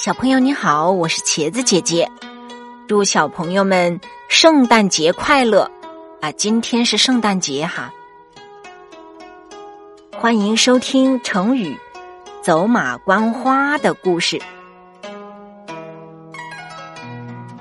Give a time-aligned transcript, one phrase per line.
[0.00, 2.08] 小朋友你好，我是茄子姐姐，
[2.86, 5.68] 祝小朋友们圣诞节快乐
[6.20, 6.30] 啊！
[6.30, 7.92] 今天是圣诞节哈，
[10.16, 11.76] 欢迎收听成语
[12.40, 14.40] “走马观花”的故事。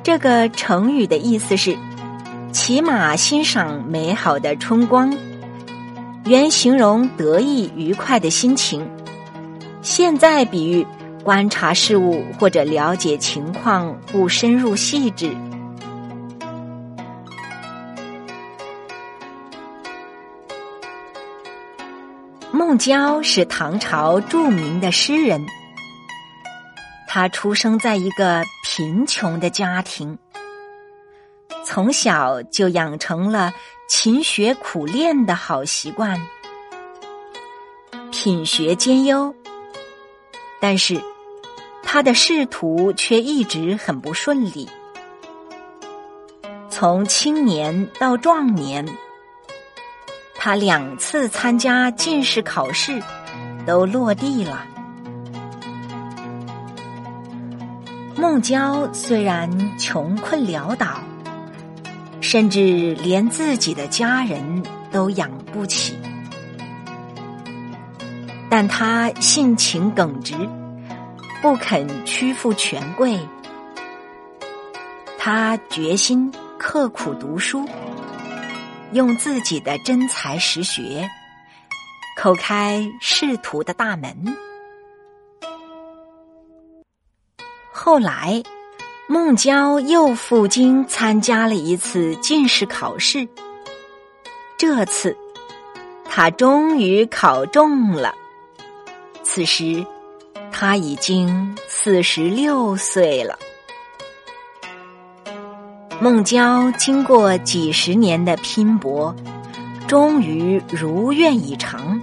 [0.04, 1.76] 这个成语的意思是
[2.52, 5.12] 骑马欣赏美好的春光，
[6.26, 8.88] 原形容得意愉快的心情，
[9.82, 10.86] 现在比喻。
[11.28, 15.36] 观察事物或者了解情况不深入细致。
[22.50, 25.46] 孟郊是唐朝著名的诗人，
[27.10, 30.18] 他出生在一个贫穷的家庭，
[31.66, 33.52] 从小就养成了
[33.90, 36.18] 勤学苦练的好习惯，
[38.14, 39.36] 品学兼优，
[40.62, 40.98] 但是。
[41.90, 44.68] 他的仕途却一直很不顺利，
[46.70, 48.86] 从青年到壮年，
[50.36, 53.02] 他两次参加进士考试
[53.66, 54.66] 都落地了。
[58.18, 61.02] 孟郊虽然穷困潦倒，
[62.20, 64.62] 甚至连自己的家人
[64.92, 65.98] 都养不起，
[68.50, 70.36] 但他性情耿直。
[71.48, 73.18] 不肯屈服权贵，
[75.18, 77.66] 他决心刻苦读书，
[78.92, 81.10] 用自己的真才实学，
[82.18, 84.14] 叩开仕途的大门。
[87.72, 88.44] 后来，
[89.08, 93.26] 孟郊又赴京参加了一次进士考试，
[94.58, 95.16] 这次
[96.04, 98.14] 他终于考中了。
[99.24, 99.88] 此时。
[100.52, 103.38] 他已经四十六岁了。
[106.00, 109.16] 孟郊经过几十年的拼搏，
[109.88, 112.00] 终于如愿以偿，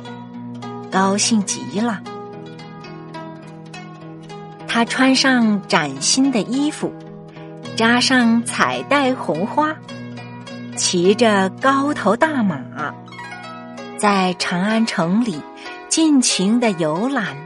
[0.90, 2.00] 高兴极了。
[4.66, 6.92] 他穿上崭新的衣服，
[7.76, 9.72] 扎上彩带红花，
[10.76, 12.58] 骑着高头大马，
[13.96, 15.40] 在长安城里
[15.88, 17.36] 尽情的游览。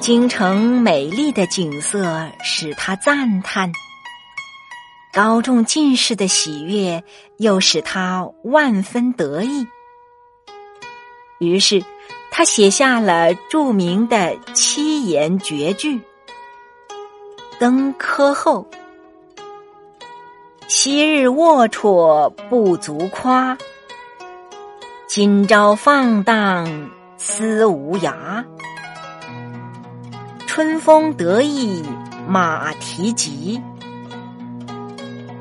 [0.00, 3.70] 京城美丽的景色使他赞叹，
[5.12, 7.02] 高中进士的喜悦
[7.36, 9.66] 又使他万分得意。
[11.40, 11.84] 于是，
[12.30, 16.00] 他写下了著名的七言绝句
[17.60, 18.66] ：“登科后，
[20.68, 23.58] 昔日龌龊不足夸，
[25.06, 28.42] 今朝放荡思无涯。”
[30.58, 31.84] 春风得意
[32.26, 33.62] 马蹄疾，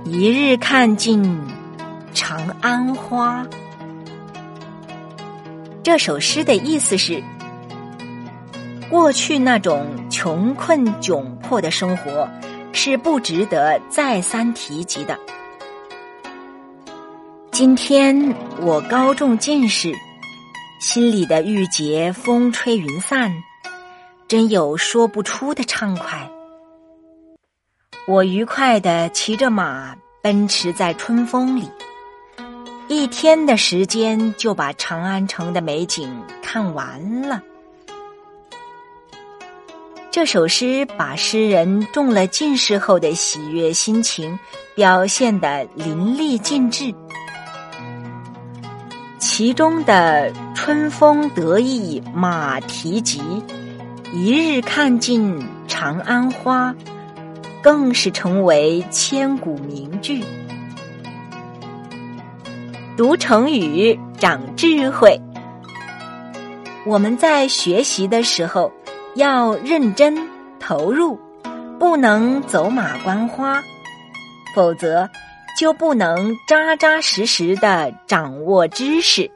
[0.05, 1.41] 一日看尽
[2.13, 3.44] 长安花。
[5.81, 7.19] 这首诗的意思是：
[8.91, 12.29] 过去那种穷困窘迫的生活
[12.72, 15.17] 是不值得再三提及的。
[17.51, 19.91] 今天我高中进士，
[20.79, 23.31] 心里的郁结风吹云散。
[24.27, 26.29] 真有说不出的畅快。
[28.05, 31.69] 我愉快的骑着马奔驰在春风里，
[32.89, 37.41] 一天的时间就把长安城的美景看完了。
[40.11, 44.37] 这首诗把诗人中了进士后的喜悦心情
[44.75, 46.93] 表现的淋漓尽致，
[49.19, 53.21] 其中的“春风得意马蹄疾”。
[54.13, 56.73] 一日看尽长安花，
[57.62, 60.23] 更是成为千古名句。
[62.96, 65.19] 读成语长智慧。
[66.85, 68.72] 我们在学习的时候
[69.16, 70.17] 要认真
[70.58, 71.20] 投入，
[71.78, 73.61] 不能走马观花，
[74.55, 75.09] 否则
[75.59, 79.29] 就不能扎扎实实的掌握知识。